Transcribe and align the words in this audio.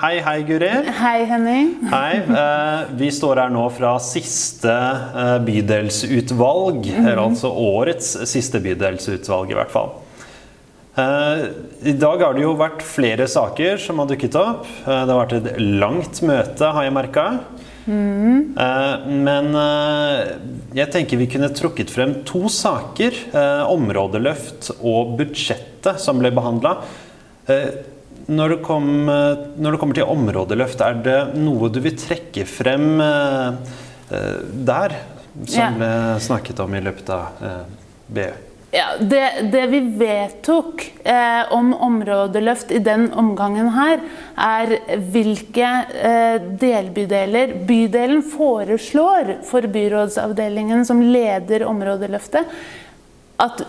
hei, 0.00 0.20
hei, 0.24 0.42
Guri. 0.48 0.68
Hei, 0.96 1.24
Henning. 1.28 1.72
Hei. 1.90 2.20
Eh, 2.24 2.92
vi 2.96 3.10
står 3.12 3.42
her 3.42 3.50
nå 3.52 3.66
fra 3.74 3.94
siste 4.02 4.72
eh, 4.72 5.34
bydelsutvalg. 5.44 6.88
Eller 6.94 7.20
altså 7.20 7.50
årets 7.52 8.14
siste 8.30 8.62
bydelsutvalg, 8.64 9.52
i 9.52 9.58
hvert 9.58 9.74
fall. 9.74 9.92
Eh, 10.96 11.44
I 11.92 11.96
dag 12.00 12.24
har 12.24 12.36
det 12.36 12.46
jo 12.46 12.56
vært 12.60 12.84
flere 12.86 13.28
saker 13.30 13.80
som 13.82 14.00
har 14.00 14.08
dukket 14.10 14.40
opp. 14.40 14.64
Det 14.86 14.96
har 14.96 15.20
vært 15.20 15.36
et 15.40 15.52
langt 15.60 16.22
møte, 16.24 16.72
har 16.76 16.88
jeg 16.88 16.96
merka. 16.96 17.26
Mm. 17.90 18.52
men 19.24 19.46
jeg 20.76 20.92
tenker 20.92 21.18
vi 21.18 21.26
kunne 21.32 21.48
trukket 21.56 21.90
frem 21.90 22.12
to 22.28 22.44
saker. 22.52 23.16
Områdeløft 23.72 24.68
og 24.76 25.16
budsjettet 25.18 25.98
som 25.98 26.20
ble 26.20 26.30
behandla. 26.36 26.76
Når 28.30 28.52
det, 28.54 28.58
kom, 28.62 29.08
eh, 29.10 29.46
når 29.58 29.74
det 29.74 29.80
kommer 29.82 29.98
til 29.98 30.10
områdeløft, 30.12 30.82
er 30.86 31.00
det 31.02 31.18
noe 31.40 31.70
du 31.72 31.80
vil 31.82 31.96
trekke 31.98 32.44
frem 32.46 33.00
eh, 33.02 33.72
eh, 34.10 34.36
der? 34.70 34.94
Som 35.46 35.82
Ja. 35.82 36.18
snakket 36.18 36.58
om 36.60 36.74
i 36.74 36.80
løpet 36.82 37.10
av 37.14 37.42
BU? 38.10 38.32
Ja, 38.70 38.92
det, 39.00 39.50
det 39.50 39.64
vi 39.66 39.80
vedtok 39.98 40.84
eh, 41.02 41.52
om 41.54 41.72
områdeløft 41.74 42.70
i 42.70 42.78
den 42.78 43.08
omgangen 43.18 43.72
her, 43.74 44.02
er 44.38 44.76
hvilke 45.10 45.70
eh, 45.90 46.36
delbydeler 46.60 47.56
bydelen 47.66 48.22
foreslår 48.22 49.40
for 49.48 49.66
byrådsavdelingen 49.74 50.86
som 50.86 51.02
leder 51.02 51.66
områdeløftet, 51.66 52.46
at 53.42 53.64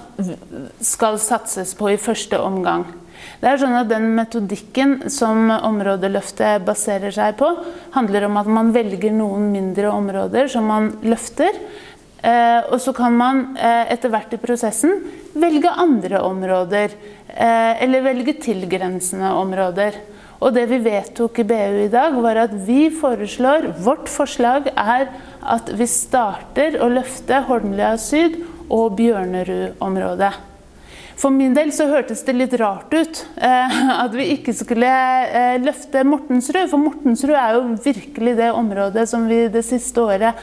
skal 0.85 1.17
satses 1.23 1.73
på 1.80 1.93
i 1.95 1.97
første 2.02 2.38
omgang. 2.38 2.85
Det 3.41 3.49
er 3.49 3.61
sånn 3.61 3.77
at 3.77 3.89
Den 3.91 4.11
metodikken 4.17 5.09
som 5.11 5.49
områdeløftet 5.52 6.66
baserer 6.66 7.13
seg 7.13 7.38
på, 7.39 7.49
handler 7.95 8.27
om 8.27 8.38
at 8.41 8.49
man 8.49 8.73
velger 8.75 9.13
noen 9.16 9.49
mindre 9.53 9.89
områder 9.94 10.52
som 10.52 10.69
man 10.69 10.91
løfter. 11.03 11.58
Eh, 12.22 12.61
og 12.69 12.77
så 12.81 12.94
kan 12.94 13.16
man 13.17 13.42
eh, 13.58 13.89
etter 13.95 14.11
hvert 14.14 14.33
i 14.36 14.39
prosessen 14.42 14.99
velge 15.33 15.72
andre 15.73 16.22
områder. 16.22 16.94
Eh, 17.27 17.81
eller 17.81 18.05
velge 18.05 18.38
tilgrensende 18.44 19.33
områder. 19.39 19.97
Og 20.42 20.53
det 20.53 20.67
vi 20.72 20.80
vedtok 20.81 21.42
i 21.42 21.45
BU 21.45 21.81
i 21.86 21.89
dag, 21.94 22.16
var 22.22 22.39
at 22.47 22.53
vi 22.66 22.89
foreslår 22.94 23.72
Vårt 23.86 24.09
forslag 24.09 24.72
er 24.73 25.09
at 25.42 25.69
vi 25.77 25.89
starter 25.89 26.80
å 26.81 26.89
løfte 26.89 27.44
Holmlia 27.49 27.94
syd 28.02 28.39
og 28.72 28.95
Bjørnerud-området. 28.97 30.33
For 31.22 31.33
min 31.33 31.53
del 31.53 31.69
så 31.75 31.86
hørtes 31.91 32.23
det 32.25 32.33
litt 32.33 32.55
rart 32.58 32.94
ut 32.94 33.22
eh, 33.38 33.80
at 34.03 34.16
vi 34.17 34.31
ikke 34.36 34.55
skulle 34.58 34.89
eh, 34.89 35.59
løfte 35.61 36.02
Mortensrud. 36.08 36.66
For 36.72 36.81
Mortensrud 36.81 37.36
er 37.36 37.58
jo 37.58 37.75
virkelig 37.86 38.36
det 38.39 38.50
området 38.58 39.05
som 39.09 39.27
vi 39.30 39.44
det 39.53 39.64
siste 39.67 40.02
året 40.02 40.42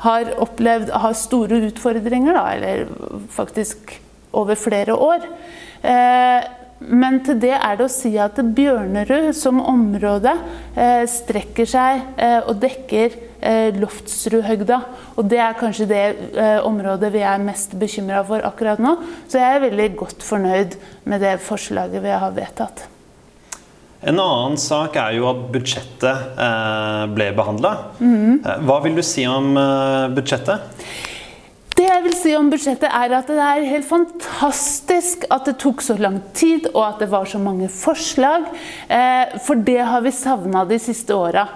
har 0.00 0.30
opplevd 0.40 0.94
har 0.96 1.18
store 1.18 1.58
utfordringer, 1.66 2.32
da, 2.32 2.44
eller 2.54 2.86
faktisk 3.34 3.98
over 4.32 4.56
flere 4.56 4.94
år. 4.96 5.26
Men 6.80 7.18
til 7.24 7.36
det 7.42 7.52
er 7.52 7.76
det 7.76 7.84
å 7.84 7.92
si 7.92 8.14
at 8.20 8.38
Bjørnerud 8.56 9.34
som 9.36 9.58
område 9.60 10.32
eh, 10.72 11.02
strekker 11.10 11.68
seg 11.68 12.00
eh, 12.16 12.38
og 12.40 12.56
dekker 12.62 13.16
eh, 13.36 13.76
Loftsrudhøgda. 13.76 14.78
Og 15.20 15.28
det 15.28 15.42
er 15.44 15.58
kanskje 15.60 15.88
det 15.90 16.04
området 16.64 17.12
vi 17.12 17.24
er 17.26 17.42
mest 17.44 17.76
bekymra 17.80 18.22
for 18.24 18.46
akkurat 18.48 18.80
nå. 18.80 18.94
Så 19.28 19.42
jeg 19.42 19.58
er 19.58 19.66
veldig 19.66 19.90
godt 20.00 20.24
fornøyd 20.24 20.78
med 21.04 21.20
det 21.26 21.36
forslaget 21.44 22.00
vi 22.00 22.16
har 22.24 22.32
vedtatt. 22.36 22.86
En 24.00 24.16
annen 24.16 24.56
sak 24.56 24.96
er 24.96 25.18
jo 25.18 25.28
at 25.28 25.44
budsjettet 25.52 26.40
ble 27.12 27.28
behandla. 27.36 27.76
Eh, 28.00 28.64
hva 28.64 28.80
vil 28.86 28.96
du 28.96 29.04
si 29.04 29.28
om 29.28 29.52
budsjettet? 30.16 30.64
Si 32.20 32.32
om 32.36 32.50
budsjettet 32.52 32.90
er 32.92 33.12
at 33.16 33.30
det 33.30 33.40
er 33.40 33.66
helt 33.70 33.86
fantastisk 33.88 35.22
at 35.32 35.46
det 35.48 35.54
tok 35.62 35.80
så 35.84 35.94
lang 35.96 36.18
tid, 36.36 36.66
og 36.74 36.82
at 36.84 36.98
det 37.00 37.08
var 37.12 37.28
så 37.28 37.38
mange 37.40 37.70
forslag. 37.72 38.44
Eh, 38.92 39.38
for 39.46 39.60
det 39.64 39.78
har 39.88 40.02
vi 40.04 40.12
savna 40.12 40.66
de 40.68 40.76
siste 40.82 41.16
åra. 41.16 41.46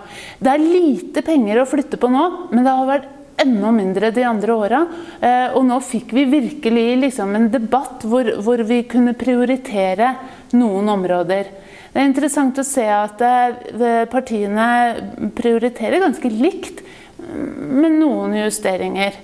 Det 0.41 0.55
er 0.55 0.65
lite 0.65 1.25
penger 1.27 1.61
å 1.61 1.67
flytte 1.69 2.01
på 2.01 2.09
nå, 2.13 2.25
men 2.55 2.65
det 2.65 2.73
har 2.79 2.89
vært 2.89 3.11
enda 3.45 3.73
mindre 3.75 4.13
de 4.15 4.25
andre 4.25 4.57
åra. 4.57 4.81
Eh, 5.21 5.53
og 5.59 5.67
nå 5.69 5.81
fikk 5.85 6.15
vi 6.17 6.25
virkelig 6.33 6.87
liksom 7.03 7.37
en 7.37 7.51
debatt 7.53 8.07
hvor, 8.09 8.33
hvor 8.47 8.65
vi 8.65 8.81
kunne 8.89 9.17
prioritere 9.21 10.15
noen 10.57 10.89
områder. 10.95 11.53
Det 11.93 12.01
er 12.01 12.09
interessant 12.09 12.57
å 12.59 12.65
se 12.65 12.87
at 12.89 13.21
eh, 13.21 14.01
partiene 14.09 15.29
prioriterer 15.37 16.07
ganske 16.07 16.33
likt, 16.33 16.81
med 17.25 17.95
noen 18.01 18.35
justeringer. 18.37 19.15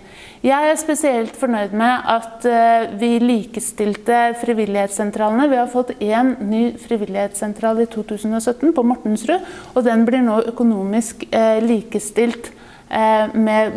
Jeg 0.40 0.70
er 0.70 0.78
spesielt 0.80 1.34
fornøyd 1.36 1.74
med 1.76 2.06
at 2.08 2.44
eh, 2.48 2.86
vi 2.96 3.10
likestilte 3.20 4.30
frivillighetssentralene. 4.40 5.50
Vi 5.50 5.58
har 5.58 5.68
fått 5.68 5.92
én 6.00 6.30
ny 6.48 6.62
frivillighetssentral 6.80 7.82
i 7.82 7.86
2017 7.92 8.72
på 8.72 8.84
Mortensrud, 8.88 9.44
og 9.74 9.84
den 9.84 10.06
blir 10.08 10.24
nå 10.24 10.38
økonomisk 10.54 11.26
eh, 11.28 11.60
likestilt 11.60 12.48
eh, 12.88 13.36
med 13.36 13.76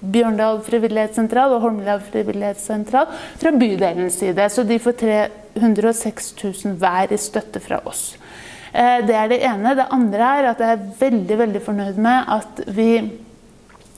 Bjørndal 0.00 0.58
frivillighetssentral 0.66 1.54
og 1.54 1.62
Holmlia 1.68 2.00
frivillighetssentral 2.02 3.06
fra 3.38 3.54
bydelens 3.54 4.18
side. 4.24 4.50
Så 4.50 4.66
de 4.66 4.82
får 4.82 4.98
306 5.04 6.34
000 6.42 6.78
hver 6.82 7.14
i 7.14 7.20
støtte 7.20 7.62
fra 7.62 7.78
oss. 7.86 8.16
Det 8.72 9.14
er 9.18 9.28
det 9.28 9.42
ene. 9.44 9.74
Det 9.76 9.90
andre 9.92 10.36
er 10.40 10.46
at 10.52 10.60
jeg 10.62 10.76
er 10.76 10.86
veldig, 10.98 11.36
veldig 11.44 11.62
fornøyd 11.62 11.98
med 12.00 12.30
at 12.38 12.62
vi 12.70 12.92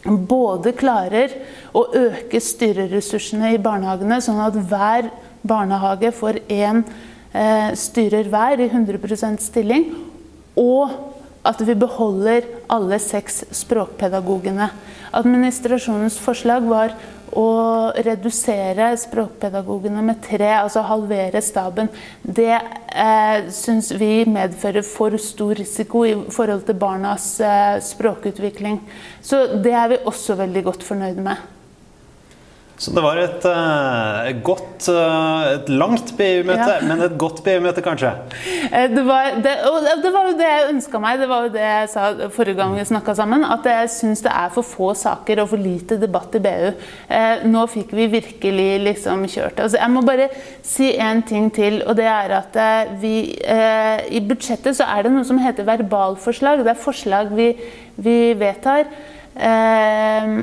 både 0.05 0.73
klarer 0.75 1.35
å 1.75 1.85
øke 1.95 2.41
styreressursene 2.43 3.53
i 3.55 3.61
barnehagene, 3.63 4.21
sånn 4.23 4.41
at 4.43 4.57
hver 4.57 5.11
barnehage 5.47 6.13
får 6.15 6.43
én 6.51 6.83
eh, 7.33 7.71
styrer 7.79 8.31
hver 8.31 8.63
i 8.63 8.69
100% 8.71 9.43
stilling, 9.45 9.89
og 10.59 10.91
at 11.47 11.63
vi 11.67 11.75
beholder 11.79 12.47
alle 12.71 12.99
seks 13.03 13.43
språkpedagogene. 13.63 14.69
Administrasjonens 15.13 16.19
forslag 16.23 16.67
var 16.71 16.95
å 17.39 17.93
redusere 18.05 18.91
språkpedagogene 19.01 20.03
med 20.05 20.21
tre, 20.25 20.51
altså 20.59 20.85
halvere 20.87 21.43
staben. 21.45 21.89
Det 22.23 22.53
eh, 22.53 23.49
syns 23.55 23.93
vi 23.97 24.25
medfører 24.29 24.85
for 24.87 25.17
stor 25.21 25.57
risiko 25.61 26.05
i 26.09 26.15
forhold 26.33 26.67
til 26.69 26.79
barnas 26.81 27.29
eh, 27.41 27.79
språkutvikling. 27.85 28.81
Så 29.25 29.47
det 29.65 29.75
er 29.77 29.95
vi 29.95 30.05
også 30.13 30.39
veldig 30.41 30.67
godt 30.69 30.87
fornøyd 30.87 31.25
med. 31.25 31.52
Så 32.83 32.91
det 32.91 33.03
var 33.05 33.19
et, 33.23 33.45
et 34.27 34.39
godt, 34.43 34.89
eh, 34.91 35.43
et 35.53 35.69
langt 35.71 36.09
BU-møte, 36.19 36.65
Ja. 36.73 36.81
men 36.89 36.99
et 37.05 37.13
godt 37.21 37.43
BU-møte 37.47 37.83
kanskje? 37.85 38.11
Eh, 38.73 38.89
Det 38.91 39.05
var, 39.07 39.37
det, 39.45 39.53
det 40.03 40.11
var 40.13 40.27
jo 40.27 40.33
det 40.41 40.49
jeg 40.49 40.71
ønska 40.73 40.99
meg. 41.05 41.21
Det 41.21 41.29
var 41.31 41.45
jo 41.47 41.53
det 41.55 41.63
jeg 41.63 41.91
sa 41.93 42.09
forrige 42.35 42.57
gang 42.59 42.75
vi 42.75 42.87
snakka 42.89 43.15
sammen. 43.15 43.45
At 43.47 43.69
jeg 43.71 43.91
syns 43.95 44.25
det 44.25 44.33
er 44.35 44.51
for 44.51 44.67
få 44.67 44.89
saker 44.99 45.45
og 45.45 45.53
for 45.53 45.63
lite 45.63 46.01
debatt 46.03 46.35
i 46.35 46.41
BU. 46.43 46.73
Eh, 47.09 47.45
nå 47.47 47.63
fikk 47.71 47.93
vi 47.95 48.09
virkelig 48.17 48.67
liksom 48.89 49.23
kjørt 49.31 49.55
det. 49.61 49.69
Altså, 49.69 49.79
jeg 49.79 49.91
må 49.95 50.03
bare 50.03 50.27
si 50.67 50.91
én 50.99 51.23
ting 51.29 51.53
til, 51.55 51.85
og 51.87 51.95
det 52.01 52.09
er 52.11 52.35
at 52.41 52.59
eh, 52.59 52.97
vi 52.99 53.15
eh, 53.47 54.03
I 54.11 54.25
budsjettet 54.27 54.75
så 54.81 54.91
er 54.91 55.07
det 55.07 55.15
noe 55.15 55.29
som 55.29 55.39
heter 55.39 55.69
verbalforslag. 55.71 56.65
Det 56.67 56.75
er 56.75 56.83
forslag 56.83 57.31
vi, 57.39 57.53
vi 58.03 58.19
vedtar. 58.43 58.91
Eh, 59.39 60.35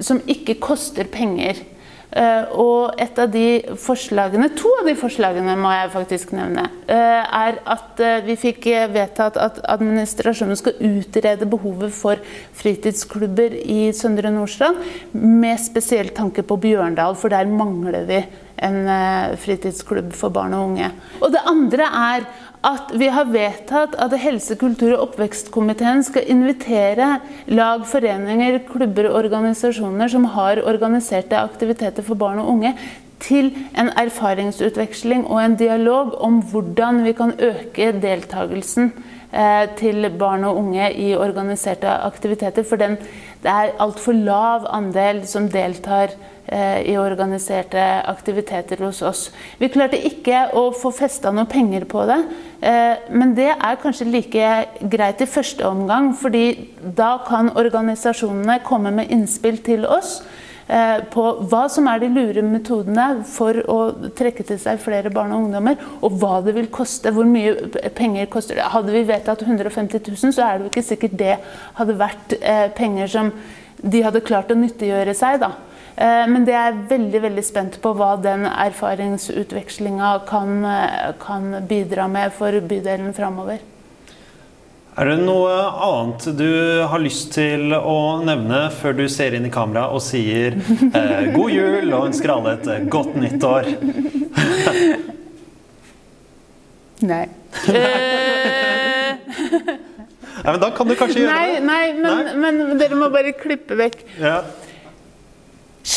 som 0.00 0.20
ikke 0.32 0.54
koster 0.60 1.08
penger. 1.12 1.58
Eh, 2.10 2.54
og 2.58 2.98
et 2.98 3.18
av 3.22 3.30
de 3.30 3.60
forslagene, 3.78 4.48
to 4.58 4.70
av 4.80 4.88
de 4.88 4.96
forslagene 4.98 5.54
må 5.58 5.70
jeg 5.70 5.92
faktisk 5.92 6.32
nevne, 6.34 6.64
eh, 6.90 7.22
er 7.22 7.60
at 7.70 8.02
eh, 8.02 8.18
vi 8.26 8.34
fikk 8.40 8.66
vedtatt 8.90 9.38
at 9.38 9.60
administrasjonen 9.70 10.58
skal 10.58 10.80
utrede 10.82 11.46
behovet 11.46 11.94
for 11.94 12.18
fritidsklubber 12.58 13.54
i 13.62 13.92
Søndre 13.94 14.34
Nordstrand, 14.34 14.82
med 15.14 15.62
spesiell 15.62 16.10
tanke 16.16 16.42
på 16.42 16.58
Bjørndal, 16.58 17.14
for 17.14 17.30
der 17.30 17.46
mangler 17.46 18.02
vi 18.10 18.24
en 18.60 18.82
fritidsklubb 19.40 20.10
for 20.12 20.34
barn 20.34 20.52
og 20.52 20.66
unge. 20.66 20.90
Og 21.22 21.30
det 21.32 21.40
andre 21.48 21.86
er 21.96 22.26
at 22.66 22.92
vi 23.00 23.08
har 23.08 23.28
vedtatt 23.32 23.94
at 23.96 24.16
helse-, 24.20 24.58
kultur- 24.60 24.96
og 24.96 25.08
oppvekstkomiteen 25.08 26.02
skal 26.04 26.28
invitere 26.28 27.20
lag, 27.48 27.86
foreninger, 27.88 28.58
klubber 28.68 29.08
og 29.10 29.22
organisasjoner 29.24 30.12
som 30.12 30.26
har 30.34 30.60
organiserte 30.68 31.38
aktiviteter 31.40 32.04
for 32.04 32.20
barn 32.20 32.42
og 32.42 32.52
unge, 32.56 32.74
til 33.20 33.50
en 33.76 33.90
erfaringsutveksling 34.00 35.26
og 35.28 35.42
en 35.42 35.56
dialog 35.60 36.14
om 36.24 36.40
hvordan 36.52 37.02
vi 37.04 37.12
kan 37.16 37.34
øke 37.36 37.92
deltakelsen 38.00 38.92
til 39.78 40.08
barn 40.18 40.42
og 40.48 40.56
unge 40.58 40.88
i 40.98 41.12
organiserte 41.14 41.86
aktiviteter. 41.86 42.64
For 42.66 42.80
den, 42.80 42.96
det 43.42 43.52
er 43.52 43.76
altfor 43.78 44.16
lav 44.16 44.66
andel 44.74 45.22
som 45.30 45.46
deltar 45.52 46.10
eh, 46.50 46.82
i 46.90 46.96
organiserte 46.98 47.84
aktiviteter 48.10 48.82
hos 48.84 49.02
oss. 49.06 49.22
Vi 49.60 49.70
klarte 49.72 50.00
ikke 50.10 50.48
å 50.58 50.66
få 50.74 50.92
festa 50.94 51.32
noe 51.32 51.46
penger 51.50 51.86
på 51.90 52.04
det, 52.10 52.18
eh, 52.66 53.08
men 53.14 53.36
det 53.38 53.52
er 53.54 53.80
kanskje 53.82 54.10
like 54.10 54.52
greit 54.92 55.22
i 55.22 55.30
første 55.30 55.66
omgang, 55.68 56.12
fordi 56.18 56.44
da 56.82 57.16
kan 57.28 57.54
organisasjonene 57.54 58.60
komme 58.66 58.92
med 58.98 59.14
innspill 59.14 59.62
til 59.64 59.86
oss 59.86 60.18
Eh, 60.20 60.49
på 61.10 61.22
hva 61.50 61.64
som 61.72 61.88
er 61.90 62.02
de 62.02 62.10
lure 62.12 62.42
metodene 62.46 63.24
for 63.26 63.56
å 63.70 63.78
trekke 64.16 64.44
til 64.46 64.58
seg 64.62 64.78
flere 64.82 65.10
barn 65.10 65.32
og 65.34 65.46
ungdommer, 65.46 65.80
og 66.00 66.18
hva 66.20 66.40
det 66.46 66.54
vil 66.54 66.68
koste. 66.72 67.10
Hvor 67.14 67.26
mye 67.26 67.90
penger 67.96 68.28
koster 68.30 68.58
det. 68.58 68.68
Hadde 68.70 68.94
vi 68.94 69.02
vedtatt 69.08 69.42
150 69.42 70.04
000, 70.06 70.34
så 70.36 70.46
er 70.46 70.52
det 70.58 70.68
jo 70.68 70.70
ikke 70.70 70.86
sikkert 70.86 71.18
det 71.18 71.34
hadde 71.80 71.98
vært 71.98 72.36
eh, 72.38 72.68
penger 72.76 73.10
som 73.10 73.32
de 73.80 74.04
hadde 74.04 74.22
klart 74.24 74.52
å 74.52 74.58
nyttiggjøre 74.60 75.16
seg. 75.16 75.40
da. 75.42 75.52
Eh, 75.96 76.24
men 76.30 76.46
det 76.46 76.54
er 76.56 76.78
veldig 76.90 77.24
veldig 77.26 77.46
spent 77.46 77.80
på 77.82 77.94
hva 77.98 78.14
den 78.22 78.46
erfaringsutvekslinga 78.50 80.14
kan, 80.30 80.56
kan 81.22 81.52
bidra 81.68 82.08
med 82.08 82.32
for 82.36 82.60
bydelen 82.62 83.14
framover. 83.16 83.60
Er 84.98 85.06
det 85.06 85.20
noe 85.22 85.52
annet 85.86 86.24
du 86.34 86.82
har 86.90 86.98
lyst 87.02 87.28
til 87.36 87.74
å 87.76 88.22
nevne 88.26 88.70
før 88.74 88.92
du 88.98 89.04
ser 89.12 89.34
inn 89.38 89.46
i 89.46 89.50
kamera 89.54 89.84
og 89.94 90.02
sier 90.02 90.56
eh, 90.58 91.30
god 91.30 91.50
jul 91.54 91.92
og 91.94 92.08
ønsker 92.08 92.32
alle 92.34 92.56
et 92.58 92.66
eh, 92.74 92.82
godt 92.90 93.14
nytt 93.22 93.44
år? 93.46 93.64
Nei. 97.10 97.26
ja, 100.42 100.50
men 100.50 100.60
da 100.60 100.68
kan 100.74 100.88
du 100.90 100.94
kanskje 100.98 101.22
gjøre 101.22 101.38
nei, 101.38 101.54
det. 101.54 101.62
Nei, 101.64 101.92
men, 101.96 102.26
nei? 102.26 102.34
men 102.42 102.78
dere 102.82 102.94
må 102.98 103.06
bare 103.14 103.32
klippe 103.38 103.74
vekk. 103.78 103.98
Ja. 104.20 104.42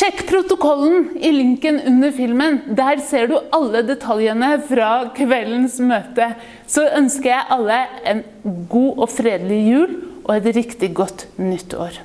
Sjekk 0.03 0.25
protokollen 0.27 1.05
i 1.23 1.29
linken 1.31 1.77
under 1.87 2.11
filmen. 2.11 2.57
Der 2.75 2.99
ser 2.99 3.29
du 3.31 3.37
alle 3.55 3.85
detaljene 3.87 4.57
fra 4.67 4.89
kveldens 5.15 5.77
møte. 5.79 6.25
Så 6.67 6.83
ønsker 6.99 7.29
jeg 7.31 7.47
alle 7.55 7.77
en 8.11 8.19
god 8.67 8.99
og 9.05 9.07
fredelig 9.13 9.61
jul 9.63 9.93
og 10.25 10.33
et 10.35 10.49
riktig 10.57 10.89
godt 10.99 11.23
nytt 11.39 11.77
år. 11.79 12.01